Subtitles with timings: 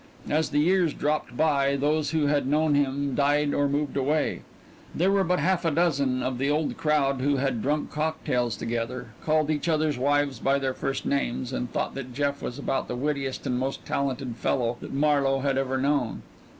[0.31, 4.41] As the years dropped by those who had known him died or moved away
[4.95, 9.09] there were but half a dozen of the old crowd who had drunk cocktails together,
[9.23, 12.95] called each other's wives by their first names, and thought that Jeff was about the
[12.95, 16.23] wittiest and most talented fellow that Marlowe had ever known.